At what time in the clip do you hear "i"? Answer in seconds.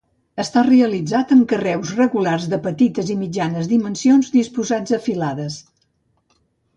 3.15-3.19